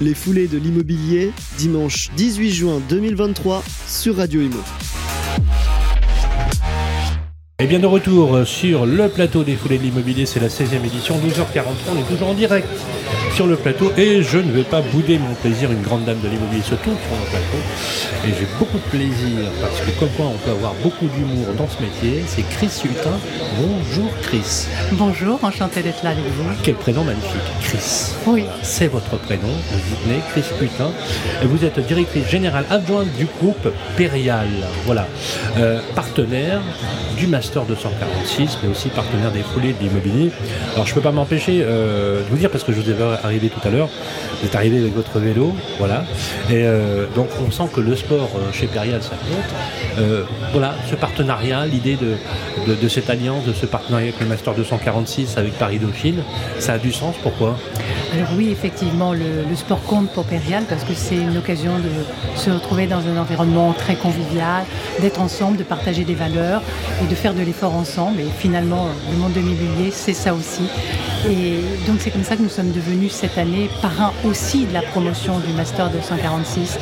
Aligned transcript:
Les 0.00 0.14
foulées 0.14 0.46
de 0.46 0.56
l'immobilier, 0.56 1.30
dimanche 1.58 2.08
18 2.16 2.50
juin 2.52 2.80
2023 2.88 3.62
sur 3.86 4.16
Radio 4.16 4.40
Imo. 4.40 4.56
Et 7.58 7.66
bien 7.66 7.80
de 7.80 7.86
retour 7.86 8.46
sur 8.46 8.86
le 8.86 9.10
plateau 9.10 9.44
des 9.44 9.56
foulées 9.56 9.76
de 9.76 9.82
l'immobilier, 9.82 10.24
c'est 10.24 10.40
la 10.40 10.48
16e 10.48 10.82
édition, 10.86 11.16
12h43, 11.16 11.62
on 11.92 12.00
est 12.00 12.08
toujours 12.08 12.28
en 12.28 12.34
direct 12.34 12.66
sur 13.34 13.46
le 13.46 13.56
plateau 13.56 13.92
et 13.98 14.22
je 14.22 14.38
ne 14.38 14.50
vais 14.50 14.62
pas 14.62 14.80
bouder 14.80 15.18
mon 15.18 15.34
plaisir, 15.34 15.70
une 15.70 15.82
grande 15.82 16.06
dame 16.06 16.20
de 16.20 16.28
l'immobilier 16.28 16.62
se 16.62 16.74
tourne 16.76 16.96
sur 16.96 17.16
le 17.16 17.30
plateau 17.30 17.58
et 18.26 18.28
j'ai 18.28 18.46
beaucoup 18.58 18.78
de 18.78 18.90
plaisir 18.90 19.50
parce 19.60 19.80
que 19.80 19.90
comme 20.00 20.08
quoi 20.16 20.26
on 20.26 20.38
peut 20.38 20.50
avoir 20.52 20.72
beaucoup 20.82 21.06
d'humour 21.08 21.46
dans 21.58 21.68
ce 21.68 21.82
métier, 21.82 22.24
c'est 22.26 22.48
Chris 22.48 22.70
Hutin. 22.84 23.18
Bonjour 23.58 24.10
Chris. 24.22 24.66
Bonjour, 24.92 25.38
enchanté 25.44 25.82
d'être 25.82 26.02
là 26.02 26.10
avec 26.10 26.24
vous. 26.24 26.44
Quel 26.62 26.76
prénom 26.76 27.04
magnifique, 27.04 27.40
Chris. 27.70 28.14
Oui. 28.26 28.44
C'est 28.62 28.88
votre 28.88 29.16
prénom, 29.18 29.46
vous 29.70 29.96
venez 30.04 30.20
Chris 30.32 30.42
Hutin 30.60 30.90
et 31.40 31.46
vous 31.46 31.64
êtes 31.64 31.78
directrice 31.86 32.26
générale 32.28 32.64
adjointe 32.68 33.06
du 33.16 33.26
groupe 33.40 33.68
Perial. 33.96 34.48
Voilà, 34.86 35.06
Euh, 35.56 35.80
partenaire 35.94 36.60
du 37.20 37.26
Master 37.26 37.66
246, 37.66 38.60
mais 38.62 38.70
aussi 38.70 38.88
partenaire 38.88 39.30
des 39.30 39.42
foulées 39.42 39.74
de 39.74 39.78
l'immobilier. 39.80 40.30
Alors 40.72 40.86
je 40.86 40.94
peux 40.94 41.02
pas 41.02 41.12
m'empêcher 41.12 41.60
euh, 41.60 42.22
de 42.22 42.28
vous 42.30 42.36
dire, 42.38 42.50
parce 42.50 42.64
que 42.64 42.72
je 42.72 42.80
vous 42.80 42.90
ai 42.90 42.94
arrivé 43.22 43.50
tout 43.50 43.60
à 43.68 43.70
l'heure, 43.70 43.90
vous 44.40 44.46
êtes 44.46 44.54
arrivé 44.54 44.78
avec 44.78 44.94
votre 44.94 45.18
vélo, 45.18 45.54
voilà. 45.78 46.06
Et 46.48 46.64
euh, 46.64 47.04
donc 47.14 47.28
on 47.46 47.50
sent 47.50 47.68
que 47.74 47.82
le 47.82 47.94
sport 47.94 48.30
euh, 48.36 48.50
chez 48.52 48.66
Perial, 48.68 49.02
ça 49.02 49.10
compte. 49.10 50.00
Voilà, 50.52 50.74
ce 50.88 50.94
partenariat, 50.94 51.66
l'idée 51.66 51.96
de, 51.96 52.88
cette 52.88 53.10
alliance, 53.10 53.44
de 53.44 53.52
ce 53.52 53.66
partenariat 53.66 54.08
avec 54.08 54.20
le 54.20 54.26
Master 54.26 54.54
246, 54.54 55.36
avec 55.36 55.52
Paris 55.58 55.78
Dauphine, 55.78 56.22
ça 56.58 56.74
a 56.74 56.78
du 56.78 56.90
sens, 56.90 57.16
pourquoi? 57.22 57.58
Alors 58.14 58.30
oui, 58.36 58.48
effectivement, 58.50 59.12
le, 59.12 59.54
sport 59.54 59.82
compte 59.82 60.10
pour 60.10 60.24
Perial 60.24 60.64
parce 60.68 60.84
que 60.84 60.94
c'est 60.94 61.16
une 61.16 61.36
occasion 61.36 61.72
de 61.78 62.38
se 62.38 62.50
retrouver 62.50 62.86
dans 62.86 63.06
un 63.06 63.16
environnement 63.18 63.72
très 63.72 63.94
convivial, 63.94 64.64
d'être 65.00 65.20
ensemble, 65.20 65.58
de 65.58 65.64
partager 65.64 66.04
des 66.04 66.14
valeurs 66.14 66.62
et 67.02 67.06
de 67.10 67.14
faire 67.16 67.34
de 67.34 67.42
l'effort 67.42 67.74
ensemble. 67.74 68.20
Et 68.20 68.28
finalement, 68.38 68.86
le 69.10 69.18
monde 69.18 69.32
de 69.32 69.40
l'immobilier, 69.40 69.90
c'est 69.90 70.14
ça 70.14 70.32
aussi. 70.32 70.62
Et 71.28 71.58
donc 71.86 71.96
c'est 72.00 72.10
comme 72.10 72.24
ça 72.24 72.36
que 72.36 72.42
nous 72.42 72.48
sommes 72.48 72.72
devenus 72.72 73.12
cette 73.12 73.36
année 73.36 73.68
parrain 73.82 74.12
aussi 74.24 74.64
de 74.64 74.72
la 74.72 74.82
promotion 74.82 75.38
du 75.40 75.52
Master 75.52 75.90
246. 75.90 76.78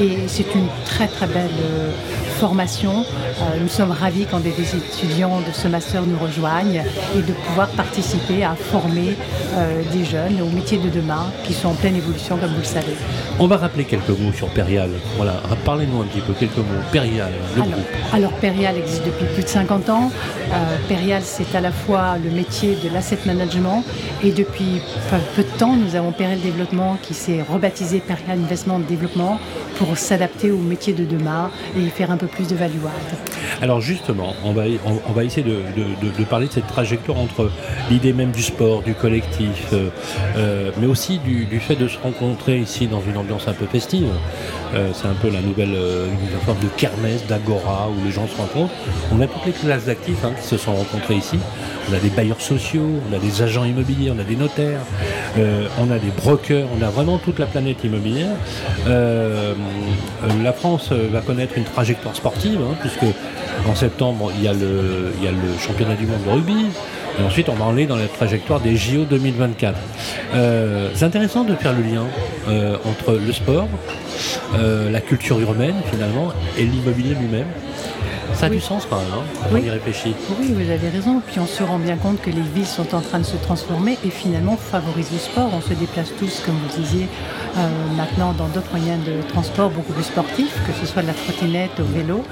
Et 0.00 0.18
c'est 0.26 0.54
une 0.54 0.68
très 0.84 1.06
très 1.06 1.26
belle 1.26 1.50
euh, 1.60 1.92
formation. 2.38 3.04
Euh, 3.40 3.60
nous 3.60 3.68
sommes 3.68 3.90
ravis 3.90 4.26
quand 4.30 4.38
des 4.38 4.50
étudiants 4.50 5.40
de 5.40 5.52
ce 5.52 5.66
master 5.68 6.02
nous 6.06 6.18
rejoignent 6.18 6.82
et 7.16 7.22
de 7.22 7.32
pouvoir 7.32 7.68
participer 7.70 8.44
à 8.44 8.54
former 8.54 9.16
euh, 9.56 9.82
des 9.92 10.04
jeunes 10.04 10.40
aux 10.40 10.48
métiers 10.54 10.78
de 10.78 10.88
demain 10.88 11.26
qui 11.44 11.52
sont 11.52 11.68
en 11.68 11.74
pleine 11.74 11.96
évolution 11.96 12.36
comme 12.36 12.50
vous 12.50 12.58
le 12.60 12.64
savez. 12.64 12.94
On 13.40 13.46
va 13.48 13.56
rappeler 13.56 13.84
quelques 13.84 14.08
mots 14.10 14.32
sur 14.32 14.48
Perial. 14.48 14.90
Voilà, 15.16 15.34
parlez-nous 15.64 16.00
un 16.02 16.04
petit 16.04 16.20
peu, 16.20 16.32
quelques 16.32 16.56
mots. 16.58 16.64
Perial, 16.92 17.30
le 17.56 17.62
Alors, 17.62 17.74
groupe. 17.74 17.86
alors, 18.12 18.32
Perial 18.34 18.76
existe 18.78 19.04
depuis 19.04 19.26
plus 19.34 19.42
de 19.42 19.48
50 19.48 19.90
ans. 19.90 20.10
Euh, 20.52 20.76
Perial, 20.88 21.22
c'est 21.24 21.54
à 21.56 21.60
la 21.60 21.72
fois 21.72 22.16
le 22.22 22.30
métier 22.30 22.76
de 22.82 22.92
l'asset 22.94 23.18
management 23.26 23.84
et 24.22 24.30
depuis 24.30 24.80
peu, 25.10 25.16
peu 25.36 25.42
de 25.42 25.58
temps, 25.58 25.74
nous 25.76 25.96
avons 25.96 26.12
Perial 26.12 26.38
Développement 26.40 26.98
qui 27.02 27.14
s'est 27.14 27.42
rebaptisé 27.42 27.98
Perial 28.00 28.38
Investment 28.38 28.78
Développement 28.80 29.38
pour 29.76 29.96
s'adapter 29.98 30.50
au 30.50 30.58
métier 30.58 30.92
de 30.92 31.04
demain 31.04 31.50
et 31.76 31.80
y 31.80 31.88
faire 31.90 32.10
un 32.10 32.16
peu 32.16 32.26
plus 32.28 32.48
de 32.48 32.56
value. 32.56 32.78
Alors 33.60 33.80
justement, 33.80 34.34
on 34.44 34.52
va, 34.52 35.24
essayer 35.24 35.44
de, 35.44 36.24
parler 36.24 36.46
de 36.46 36.52
cette 36.52 36.66
trajectoire 36.66 37.18
entre 37.18 37.50
l'idée 37.90 38.12
même 38.12 38.30
du 38.30 38.42
sport, 38.42 38.82
du 38.82 38.94
collectif, 38.94 39.68
euh, 39.72 39.88
euh, 40.36 40.70
mais 40.80 40.86
aussi 40.86 41.18
du, 41.18 41.60
fait 41.60 41.76
de 41.76 41.88
se 41.88 41.98
rencontrer 41.98 42.58
ici 42.58 42.86
dans 42.86 43.00
une 43.00 43.16
ambiance 43.16 43.48
un 43.48 43.52
peu 43.52 43.66
festive. 43.66 44.08
Euh, 44.74 44.90
c'est 44.94 45.08
un 45.08 45.14
peu 45.14 45.30
la 45.30 45.40
nouvelle 45.40 45.76
forme 46.44 46.58
de 46.60 46.68
kermesse, 46.76 47.26
d'agora, 47.26 47.88
où 47.88 48.04
les 48.04 48.12
gens 48.12 48.26
se 48.28 48.36
rencontrent. 48.36 48.74
On 49.12 49.20
a 49.20 49.26
toutes 49.26 49.46
les 49.46 49.52
classes 49.52 49.86
d'actifs 49.86 50.24
hein, 50.24 50.32
qui 50.40 50.46
se 50.46 50.56
sont 50.56 50.74
rencontrés 50.74 51.14
ici. 51.14 51.38
On 51.90 51.94
a 51.94 51.98
des 51.98 52.10
bailleurs 52.10 52.40
sociaux, 52.40 53.00
on 53.10 53.16
a 53.16 53.18
des 53.18 53.42
agents 53.42 53.64
immobiliers, 53.64 54.12
on 54.14 54.18
a 54.18 54.24
des 54.24 54.36
notaires, 54.36 54.82
on 55.36 55.90
a 55.90 55.98
des 55.98 56.10
brokers, 56.10 56.66
on 56.78 56.82
a 56.82 56.90
vraiment 56.90 57.18
toute 57.18 57.38
la 57.38 57.46
planète 57.46 57.82
immobilière. 57.84 58.36
Euh, 58.86 59.54
euh, 60.24 60.42
la 60.42 60.52
France 60.52 60.90
euh, 60.92 61.08
va 61.10 61.20
connaître 61.20 61.56
une 61.56 61.64
trajectoire 61.64 62.14
sportive, 62.14 62.60
hein, 62.60 62.74
puisque 62.80 63.14
en 63.68 63.74
septembre, 63.74 64.32
il 64.36 64.44
y, 64.44 64.48
a 64.48 64.52
le, 64.52 65.12
il 65.18 65.24
y 65.24 65.28
a 65.28 65.32
le 65.32 65.58
championnat 65.58 65.94
du 65.94 66.06
monde 66.06 66.22
de 66.24 66.30
rugby. 66.30 66.66
Et 67.18 67.22
ensuite, 67.24 67.48
on 67.48 67.54
va 67.54 67.66
aller 67.66 67.86
dans 67.86 67.96
la 67.96 68.06
trajectoire 68.06 68.60
des 68.60 68.76
JO 68.76 69.04
2024. 69.04 69.76
Euh, 70.34 70.90
c'est 70.94 71.04
intéressant 71.04 71.44
de 71.44 71.54
faire 71.56 71.72
le 71.72 71.82
lien 71.82 72.04
euh, 72.48 72.76
entre 72.84 73.14
le 73.14 73.32
sport, 73.32 73.68
euh, 74.54 74.90
la 74.90 75.00
culture 75.00 75.40
urbaine, 75.40 75.74
finalement, 75.90 76.32
et 76.56 76.62
l'immobilier 76.62 77.14
lui-même. 77.14 77.46
Ça 78.34 78.46
a 78.46 78.48
Oui. 78.50 78.56
du 78.56 78.62
sens 78.62 78.86
quand 78.88 78.96
même, 78.98 79.06
hein, 79.12 79.22
quand 79.42 79.54
Oui. 79.54 79.60
on 79.64 79.66
y 79.66 79.70
réfléchit. 79.70 80.14
Oui, 80.38 80.52
vous 80.52 80.70
avez 80.70 80.88
raison. 80.90 81.20
Puis 81.26 81.40
on 81.40 81.46
se 81.46 81.62
rend 81.62 81.78
bien 81.78 81.96
compte 81.96 82.20
que 82.20 82.30
les 82.30 82.40
villes 82.54 82.66
sont 82.66 82.94
en 82.94 83.00
train 83.00 83.18
de 83.18 83.24
se 83.24 83.36
transformer 83.36 83.98
et 84.04 84.10
finalement 84.10 84.56
favorisent 84.56 85.12
le 85.12 85.18
sport. 85.18 85.50
On 85.52 85.60
se 85.60 85.74
déplace 85.74 86.08
tous, 86.18 86.40
comme 86.46 86.54
vous 86.56 86.80
disiez, 86.82 87.08
euh, 87.56 87.68
maintenant 87.96 88.32
dans 88.32 88.46
d'autres 88.48 88.70
moyens 88.72 89.00
de 89.04 89.26
transport 89.28 89.70
beaucoup 89.70 89.92
plus 89.92 90.04
sportifs, 90.04 90.54
que 90.66 90.72
ce 90.80 90.86
soit 90.86 91.02
de 91.02 91.08
la 91.08 91.14
trottinette 91.14 91.80
au 91.80 91.84
vélo. 91.84 92.22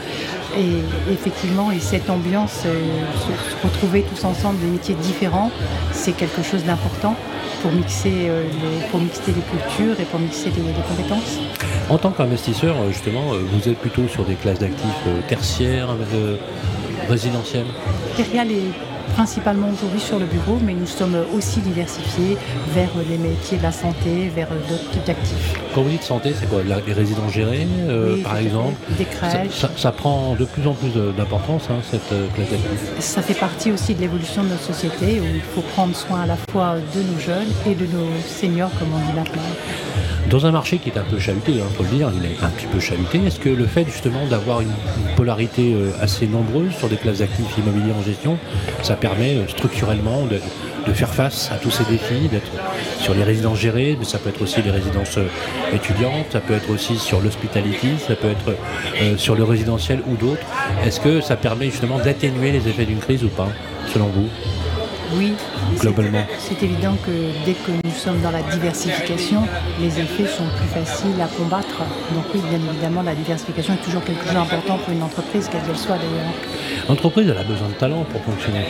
Et 0.54 1.12
effectivement, 1.12 1.70
et 1.70 1.80
cette 1.80 2.08
ambiance, 2.08 2.62
euh, 2.66 2.80
se, 3.14 3.66
retrouver 3.66 4.02
tous 4.02 4.24
ensemble 4.24 4.58
des 4.60 4.66
métiers 4.66 4.94
différents, 4.94 5.50
c'est 5.92 6.12
quelque 6.12 6.42
chose 6.42 6.64
d'important 6.64 7.16
pour 7.62 7.72
mixer, 7.72 8.12
euh, 8.28 8.44
les, 8.44 8.86
pour 8.88 9.00
mixer 9.00 9.32
les 9.32 9.42
cultures 9.42 10.00
et 10.00 10.04
pour 10.04 10.20
mixer 10.20 10.50
les, 10.50 10.62
les 10.62 10.82
compétences. 10.88 11.38
En 11.90 11.98
tant 11.98 12.10
qu'investisseur, 12.10 12.76
euh, 12.76 12.90
justement, 12.90 13.32
vous 13.32 13.68
êtes 13.68 13.78
plutôt 13.78 14.08
sur 14.08 14.24
des 14.24 14.34
classes 14.34 14.60
d'actifs 14.60 15.04
tertiaires, 15.28 15.88
résidentielles? 17.08 17.66
Est 18.18 18.95
principalement 19.14 19.68
aujourd'hui 19.70 20.00
sur 20.00 20.18
le 20.18 20.26
bureau, 20.26 20.58
mais 20.64 20.74
nous 20.74 20.86
sommes 20.86 21.16
aussi 21.36 21.60
diversifiés 21.60 22.36
vers 22.74 22.88
les 23.08 23.18
métiers 23.18 23.58
de 23.58 23.62
la 23.62 23.72
santé, 23.72 24.30
vers 24.34 24.48
d'autres 24.68 24.90
types 24.90 25.06
d'actifs. 25.06 25.54
Quand 25.74 25.82
vous 25.82 25.90
dites 25.90 26.02
santé, 26.02 26.32
c'est 26.38 26.48
quoi 26.48 26.60
Les 26.62 26.92
résidences 26.92 27.32
gérées, 27.32 27.66
euh, 27.88 28.14
Oui, 28.16 28.22
par 28.22 28.36
exemple 28.38 28.74
Des 28.98 29.04
crèches. 29.04 29.52
ça- 29.52 29.70
ça 29.76 29.92
prend 29.92 30.34
de 30.34 30.44
plus 30.44 30.66
en 30.66 30.72
plus 30.74 30.90
d'importance, 31.16 31.64
hein, 31.70 31.76
cette 31.90 32.12
euh, 32.12 32.26
classe 32.34 32.50
d'actifs. 32.50 32.90
Ça 33.00 33.22
fait 33.22 33.34
partie 33.34 33.72
aussi 33.72 33.94
de 33.94 34.00
l'évolution 34.00 34.42
de 34.42 34.48
notre 34.48 34.64
société 34.64 35.20
où 35.20 35.24
il 35.34 35.40
faut 35.40 35.60
prendre 35.62 35.94
soin 35.94 36.22
à 36.22 36.26
la 36.26 36.36
fois 36.50 36.76
de 36.94 37.02
nos 37.02 37.18
jeunes 37.20 37.48
et 37.66 37.74
de 37.74 37.84
nos 37.86 38.06
seniors, 38.26 38.70
comme 38.78 38.88
on 38.94 38.98
dit 38.98 39.16
maintenant. 39.16 39.42
Dans 40.30 40.44
un 40.44 40.50
marché 40.50 40.78
qui 40.78 40.88
est 40.88 40.98
un 40.98 41.04
peu 41.04 41.20
chahuté, 41.20 41.52
il 41.52 41.76
faut 41.76 41.84
le 41.84 41.88
dire, 41.90 42.10
il 42.20 42.24
est 42.24 42.44
un 42.44 42.48
petit 42.48 42.66
peu 42.66 42.80
chahuté, 42.80 43.20
est-ce 43.26 43.38
que 43.38 43.48
le 43.48 43.64
fait 43.66 43.84
justement 43.84 44.26
d'avoir 44.26 44.60
une, 44.60 44.66
une 44.70 45.14
polarité 45.14 45.72
euh, 45.72 45.90
assez 46.00 46.26
nombreuse 46.26 46.72
sur 46.76 46.88
des 46.88 46.96
classes 46.96 47.18
d'actifs 47.18 47.46
immobiliers 47.58 47.92
en 47.96 48.02
gestion, 48.02 48.36
ça 48.82 48.95
permet 48.96 49.36
euh, 49.36 49.48
structurellement 49.48 50.26
de, 50.26 50.40
faire 50.92 51.12
face 51.12 51.50
à 51.52 51.56
tous 51.56 51.70
ces 51.70 51.84
défis, 51.84 52.28
d'être 52.28 52.50
sur 53.00 53.12
les 53.12 53.24
résidences 53.24 53.58
gérées, 53.58 53.96
mais 53.98 54.04
ça 54.04 54.18
peut 54.18 54.28
être 54.28 54.40
aussi 54.42 54.62
les 54.62 54.70
résidences 54.70 55.18
euh, 55.18 55.26
étudiantes, 55.74 56.26
ça 56.30 56.40
peut 56.40 56.54
être 56.54 56.70
aussi 56.70 56.96
sur 56.96 57.20
l'hospitality, 57.20 57.98
ça 57.98 58.14
peut 58.14 58.30
être 58.30 58.56
euh, 59.02 59.16
sur 59.16 59.34
le 59.34 59.42
résidentiel 59.42 60.00
ou 60.06 60.16
d'autres. 60.16 60.46
Est-ce 60.84 61.00
que 61.00 61.20
ça 61.20 61.36
permet 61.36 61.66
justement 61.66 61.98
d'atténuer 61.98 62.52
les 62.52 62.68
effets 62.68 62.84
d'une 62.84 63.00
crise 63.00 63.24
ou 63.24 63.28
pas, 63.28 63.48
selon 63.92 64.06
vous? 64.06 64.28
Oui, 65.14 65.34
Globalement. 65.78 66.24
c'est- 66.38 66.62
évident 66.62 66.96
que 67.04 67.10
dès 67.44 67.52
que 67.52 67.70
nous 67.84 67.90
sommes 67.94 68.20
dans 68.22 68.30
la 68.30 68.42
diversification, 68.42 69.42
les 69.80 70.00
effets 70.00 70.26
sont 70.26 70.44
plus 70.56 70.68
faciles 70.80 71.20
à 71.22 71.26
combattre. 71.28 71.78
Donc 72.14 72.24
oui, 72.34 72.40
bien 72.48 72.58
évidemment, 72.70 73.02
la 73.02 73.14
diversification 73.14 73.74
est 73.74 73.84
toujours 73.84 74.02
quelque 74.02 74.24
chose 74.24 74.34
d'important 74.34 74.78
pour 74.78 74.92
une 74.92 75.02
entreprise, 75.02 75.48
quelle 75.50 75.62
qu'elle 75.62 75.76
soit 75.76 75.96
d'ailleurs. 75.96 76.32
L'entreprise, 76.88 77.28
elle 77.30 77.38
a 77.38 77.44
besoin 77.44 77.68
de 77.68 77.74
talent 77.74 78.04
pour 78.10 78.22
fonctionner. 78.22 78.64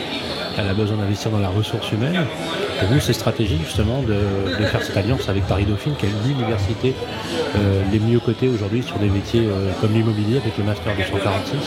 Elle 0.59 0.67
a 0.69 0.73
besoin 0.73 0.97
d'investir 0.97 1.31
dans 1.31 1.39
la 1.39 1.49
ressource 1.49 1.91
humaine. 1.91 2.25
Pour 2.79 2.89
vous, 2.89 2.99
c'est 2.99 3.13
stratégique 3.13 3.61
justement 3.63 4.01
de, 4.01 4.15
de 4.59 4.65
faire 4.65 4.81
cette 4.83 4.97
alliance 4.97 5.29
avec 5.29 5.45
Paris 5.45 5.65
Dauphine, 5.65 5.93
qui 5.97 6.05
est 6.07 6.09
l'université 6.27 6.95
euh, 7.55 7.81
les 7.91 7.99
mieux 7.99 8.19
cotées 8.19 8.47
aujourd'hui 8.49 8.83
sur 8.83 8.97
des 8.99 9.09
métiers 9.09 9.45
euh, 9.45 9.71
comme 9.81 9.93
l'immobilier 9.93 10.37
avec 10.37 10.57
le 10.57 10.63
Master 10.63 10.93
246. 10.95 11.57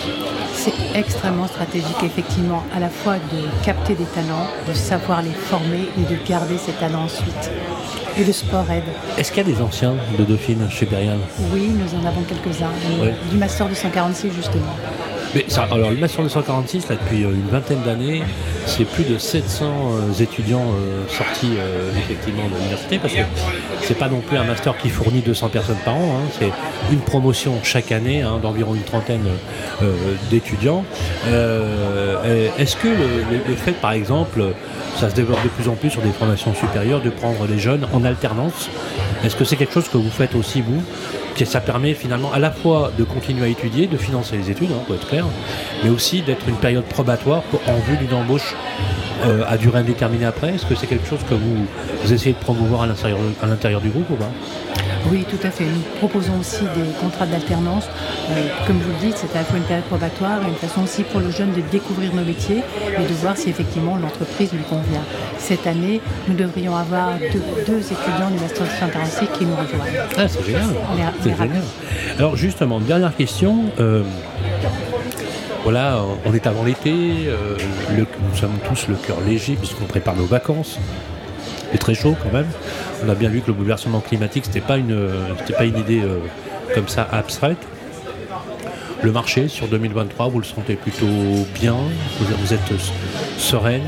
C'est 0.63 0.75
extrêmement 0.95 1.47
stratégique, 1.47 2.03
effectivement, 2.03 2.63
à 2.77 2.81
la 2.81 2.91
fois 2.91 3.15
de 3.15 3.65
capter 3.65 3.95
des 3.95 4.05
talents, 4.05 4.47
de 4.69 4.75
savoir 4.75 5.23
les 5.23 5.31
former 5.31 5.89
et 5.97 6.03
de 6.03 6.19
garder 6.29 6.59
ces 6.59 6.73
talents 6.73 7.05
ensuite. 7.05 7.51
Et 8.19 8.25
le 8.25 8.33
sport 8.35 8.71
aide. 8.71 8.83
Est-ce 9.17 9.33
qu'il 9.33 9.39
y 9.49 9.51
a 9.51 9.55
des 9.55 9.63
anciens 9.63 9.95
de 10.19 10.23
Dauphine 10.23 10.69
chez 10.69 10.85
Perial 10.85 11.17
Oui, 11.51 11.69
nous 11.69 11.99
en 11.99 12.05
avons 12.05 12.21
quelques-uns. 12.25 12.69
Du 13.31 13.39
Master 13.39 13.69
246, 13.69 14.35
justement. 14.35 14.77
Mais 15.35 15.45
ça, 15.49 15.69
alors 15.71 15.91
le 15.91 15.97
Master 15.97 16.23
246, 16.25 16.89
là, 16.89 16.97
depuis 16.97 17.25
euh, 17.25 17.29
une 17.31 17.49
vingtaine 17.51 17.81
d'années, 17.83 18.23
c'est 18.67 18.85
plus 18.85 19.05
de 19.05 19.17
700 19.17 19.65
euh, 19.65 20.23
étudiants 20.23 20.65
euh, 20.75 21.07
sortis 21.09 21.53
euh, 21.57 21.91
effectivement 21.97 22.49
de 22.49 22.55
l'université, 22.57 22.99
parce 22.99 23.15
que 23.15 23.21
c'est 23.83 23.97
pas 23.99 24.09
non 24.09 24.21
plus 24.21 24.37
un 24.37 24.45
master 24.45 24.77
qui 24.77 24.89
fournit 24.89 25.21
200 25.21 25.49
personnes 25.51 25.77
par 25.85 25.95
an, 25.95 26.17
hein, 26.19 26.29
c'est 26.39 26.51
une 26.93 26.99
promotion 27.01 27.55
chaque 27.63 27.93
année 27.93 28.23
hein, 28.23 28.39
d'environ 28.43 28.75
une 28.75 28.83
trentaine 28.83 29.25
d'étudiants. 30.31 30.85
Est-ce 32.59 32.77
que 32.77 32.89
le, 32.89 32.95
le- 33.49 33.55
fait, 33.57 33.73
par 33.73 33.93
exemple, 33.93 34.43
ça 34.97 35.11
se 35.11 35.15
développe 35.15 35.43
de 35.43 35.49
plus 35.49 35.69
en 35.69 35.75
plus 35.75 35.91
sur 35.91 36.03
des 36.03 36.11
formations 36.11 36.55
supérieures, 36.55 37.01
de 37.01 37.11
prendre 37.11 37.47
des 37.47 37.59
jeunes 37.59 37.87
en 37.93 38.05
alternance 38.05 38.69
Est-ce 39.25 39.37
que 39.37 39.45
c'est 39.45 39.57
quelque 39.57 39.75
chose 39.75 39.89
que 39.89 39.97
vous 39.99 40.11
faites 40.11 40.35
aussi, 40.35 40.61
vous? 40.61 40.83
Ça 41.45 41.61
permet 41.61 41.95
finalement 41.95 42.33
à 42.33 42.39
la 42.39 42.51
fois 42.51 42.93
de 42.97 43.05
continuer 43.05 43.45
à 43.45 43.49
étudier, 43.49 43.87
de 43.87 43.97
financer 43.97 44.37
les 44.37 44.51
études, 44.51 44.71
hein, 44.73 44.83
pour 44.87 44.95
être 44.95 45.09
clair, 45.09 45.27
mais 45.83 45.91
aussi 45.91 46.23
d'être 46.23 46.49
une 46.49 46.57
période 46.57 46.85
probatoire 46.85 47.43
en 47.67 47.79
vue 47.79 47.97
d'une 47.97 48.15
embauche 48.15 48.55
euh, 49.25 49.45
à 49.49 49.57
durée 49.57 49.81
indéterminée 49.81 50.27
après. 50.27 50.55
Est-ce 50.55 50.67
que 50.67 50.75
c'est 50.75 50.87
quelque 50.87 51.09
chose 51.09 51.21
que 51.29 51.35
vous, 51.35 52.13
essayez 52.13 52.33
de 52.33 52.39
promouvoir 52.39 52.83
à 52.83 53.47
l'intérieur 53.47 53.81
du 53.81 53.91
groupe 53.91 54.11
ou 54.11 54.17
pas? 54.17 54.31
Oui, 55.11 55.25
tout 55.29 55.45
à 55.47 55.51
fait. 55.51 55.65
Nous 55.65 55.99
proposons 55.99 56.39
aussi 56.41 56.63
des 56.63 56.91
contrats 57.01 57.27
d'alternance. 57.27 57.85
Euh, 58.31 58.35
comme 58.67 58.79
vous 58.79 58.91
le 58.91 59.07
dites, 59.07 59.17
c'est 59.17 59.35
à 59.37 59.41
la 59.41 59.45
fois 59.45 59.59
une 59.59 59.65
période 59.65 59.85
probatoire 59.85 60.43
et 60.43 60.49
une 60.49 60.55
façon 60.55 60.83
aussi 60.83 61.03
pour 61.05 61.21
le 61.21 61.31
jeune 61.31 61.53
de 61.53 61.63
découvrir 61.71 62.15
nos 62.15 62.25
métiers 62.25 62.63
et 62.99 63.03
de 63.03 63.15
voir 63.15 63.37
si 63.37 63.51
effectivement 63.51 63.97
l'entreprise 63.97 64.53
lui 64.53 64.63
convient. 64.63 65.03
Cette 65.39 65.67
année, 65.67 66.01
nous 66.29 66.35
devrions 66.35 66.77
avoir 66.77 67.13
deux, 67.19 67.79
étudiants 67.79 68.31
du 68.31 68.41
Master 68.41 68.67
146 68.67 69.27
qui 69.39 69.45
nous 69.47 69.57
rejoignent. 69.57 70.07
Ah, 70.17 70.29
c'est 70.29 70.45
génial. 70.45 71.13
C'est 71.23 71.37
génial. 71.37 71.63
Alors 72.19 72.37
justement, 72.37 72.81
dernière 72.81 73.17
question. 73.17 73.65
Euh, 73.79 74.03
voilà, 75.63 76.03
on 76.25 76.33
est 76.33 76.47
avant 76.47 76.65
l'été, 76.65 76.95
euh, 77.27 77.57
nous 77.91 78.37
sommes 78.37 78.59
tous 78.67 78.89
le 78.89 78.95
cœur 78.95 79.19
léger 79.27 79.57
puisqu'on 79.57 79.85
prépare 79.85 80.17
nos 80.17 80.25
vacances. 80.25 80.79
C'est 81.73 81.79
très 81.79 81.95
chaud 81.95 82.17
quand 82.23 82.33
même. 82.33 82.49
On 83.05 83.09
a 83.09 83.15
bien 83.15 83.29
vu 83.29 83.41
que 83.41 83.49
le 83.49 83.53
bouleversement 83.53 84.01
climatique, 84.01 84.45
c'était 84.47 84.61
pas 84.61 84.77
pas 84.77 85.65
une 85.65 85.79
idée 85.79 86.01
euh, 86.03 86.19
comme 86.75 86.89
ça 86.89 87.09
abstraite. 87.11 87.59
Le 89.03 89.13
marché 89.13 89.49
sur 89.49 89.67
2023, 89.67 90.29
vous 90.29 90.41
le 90.41 90.45
sentez 90.45 90.75
plutôt 90.75 91.07
bien? 91.55 91.77
Vous, 92.19 92.53
êtes 92.53 92.61
sereine? 93.39 93.81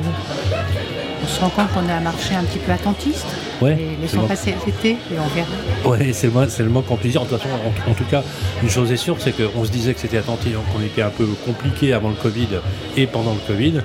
On 1.23 1.27
se 1.27 1.41
rend 1.41 1.51
compte 1.51 1.71
qu'on 1.75 1.89
a 1.89 1.95
un 1.95 2.01
marché 2.01 2.35
un 2.35 2.45
petit 2.45 2.59
peu 2.59 2.73
attentiste. 2.73 3.27
Ouais, 3.63 3.79
laissons 4.01 4.27
passer 4.27 4.55
l'été 4.67 4.91
et 4.91 4.97
on 5.19 5.29
verra. 5.35 5.97
Ouais, 5.97 6.13
c'est 6.13 6.29
le, 6.29 6.65
le 6.65 6.71
moins 6.71 6.83
qu'on 6.83 6.97
puisse 6.97 7.13
dire. 7.13 7.23
En, 7.23 7.95
tout 7.95 8.05
cas, 8.11 8.23
une 8.63 8.71
chose 8.71 8.91
est 8.91 8.97
sûre, 8.97 9.17
c'est 9.19 9.33
qu'on 9.33 9.65
se 9.65 9.71
disait 9.71 9.95
que 9.95 10.01
c'était 10.01 10.19
attentif, 10.19 10.55
qu'on 10.73 10.83
était 10.83 11.03
un 11.03 11.11
peu 11.11 11.27
compliqué 11.47 11.93
avant 11.93 12.09
le 12.09 12.17
Covid 12.17 12.49
et 12.97 13.07
pendant 13.07 13.33
le 13.35 13.41
Covid. 13.47 13.81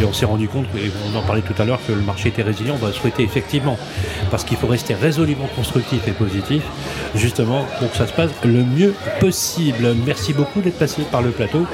Et 0.00 0.04
on 0.04 0.12
s'est 0.12 0.26
rendu 0.26 0.48
compte, 0.48 0.66
et 0.76 0.90
on 1.12 1.18
en 1.18 1.22
parlait 1.22 1.42
tout 1.42 1.60
à 1.60 1.64
l'heure, 1.64 1.78
que 1.86 1.92
le 1.92 2.00
marché 2.00 2.30
était 2.30 2.42
résilient. 2.42 2.74
On 2.80 2.84
va 2.84 2.92
souhaiter 2.92 3.22
effectivement, 3.22 3.78
parce 4.30 4.44
qu'il 4.44 4.56
faut 4.56 4.66
rester 4.66 4.94
résolument 4.94 5.48
constructif 5.54 6.08
et 6.08 6.12
positif, 6.12 6.62
justement 7.14 7.64
pour 7.78 7.90
que 7.90 7.96
ça 7.96 8.06
se 8.06 8.12
passe 8.12 8.30
le 8.44 8.64
mieux 8.64 8.94
possible. 9.20 9.94
Merci 10.04 10.32
beaucoup 10.32 10.60
d'être 10.60 10.78
passé 10.78 11.02
par 11.10 11.22
le 11.22 11.30
plateau. 11.30 11.66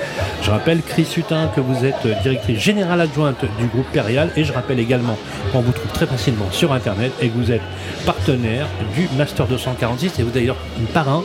Je 0.43 0.51
rappelle, 0.51 0.83
Chris 0.83 1.09
Hutin, 1.17 1.51
que 1.55 1.61
vous 1.61 1.85
êtes 1.85 2.07
directrice 2.23 2.59
générale 2.59 3.01
adjointe 3.01 3.45
du 3.59 3.67
groupe 3.67 3.89
Périal. 3.93 4.31
Et 4.37 4.45
je 4.45 4.53
rappelle 4.53 4.81
également 4.81 5.17
qu'on 5.53 5.61
vous 5.61 5.73
trouve 5.73 5.93
très 5.93 6.07
facilement 6.07 6.51
sur 6.51 6.73
Internet 6.73 7.13
et 7.21 7.29
que 7.29 7.38
vous 7.39 7.53
êtes 7.53 7.63
partenaire 8.05 8.67
du 8.95 9.09
Master 9.17 9.47
246 9.47 10.19
et 10.19 10.23
vous 10.23 10.31
d'ailleurs 10.31 10.57
parrain 10.93 11.23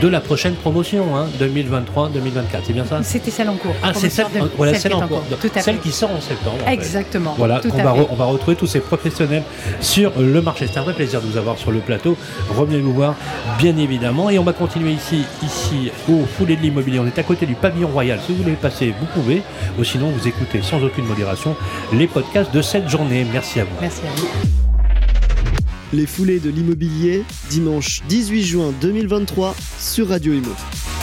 de 0.00 0.08
la 0.08 0.20
prochaine 0.20 0.54
promotion, 0.54 1.06
2023-2024. 1.40 1.86
Hein, 1.96 2.10
c'est 2.64 2.72
bien 2.72 2.84
ça? 2.84 3.02
C'était 3.02 3.30
celle 3.30 3.48
en 3.48 3.54
cours. 3.56 3.74
Ah, 3.82 3.92
c'est 3.94 4.10
celle, 4.10 4.26
en 4.26 5.08
cours. 5.08 5.22
celle 5.58 5.78
qui 5.78 5.90
sort 5.90 6.10
en 6.10 6.20
septembre. 6.20 6.58
Exactement. 6.66 7.34
Voilà, 7.38 7.60
on 7.64 7.82
va, 7.82 7.94
on 8.10 8.14
va 8.14 8.24
retrouver 8.26 8.56
tous 8.56 8.66
ces 8.66 8.80
professionnels 8.80 9.42
sur 9.80 10.12
le 10.18 10.42
marché. 10.42 10.66
C'est 10.70 10.78
un 10.78 10.82
vrai 10.82 10.92
plaisir 10.92 11.20
de 11.20 11.26
vous 11.26 11.38
avoir 11.38 11.56
sur 11.58 11.70
le 11.70 11.78
plateau. 11.78 12.16
Revenez 12.54 12.80
nous 12.82 12.92
voir, 12.92 13.14
bien 13.58 13.76
évidemment. 13.78 14.28
Et 14.28 14.38
on 14.38 14.44
va 14.44 14.52
continuer 14.52 14.92
ici, 14.92 15.24
ici, 15.42 15.90
au 16.08 16.24
Foulé 16.26 16.56
de 16.56 16.62
l'immobilier. 16.62 16.98
On 16.98 17.06
est 17.06 17.18
à 17.18 17.22
côté 17.22 17.46
du 17.46 17.54
pavillon 17.54 17.88
royal. 17.88 18.18
Si 18.26 18.32
vous 18.32 18.42
voulez 18.42 18.56
passer, 18.56 18.94
vous 18.98 19.06
pouvez. 19.06 19.42
Ou 19.78 19.84
sinon, 19.84 20.10
vous 20.10 20.28
écoutez 20.28 20.60
sans 20.62 20.82
aucune 20.82 21.06
modération 21.06 21.56
les 21.92 22.06
podcasts 22.06 22.52
de 22.52 22.62
cette 22.62 22.88
journée. 22.88 23.26
Merci 23.32 23.60
à 23.60 23.64
vous. 23.64 23.70
Merci 23.80 24.02
à 24.02 24.20
vous. 24.20 24.65
Les 25.92 26.06
foulées 26.06 26.40
de 26.40 26.50
l'immobilier, 26.50 27.22
dimanche 27.50 28.02
18 28.08 28.42
juin 28.42 28.74
2023 28.80 29.54
sur 29.78 30.08
Radio 30.08 30.32
Imo. 30.32 30.95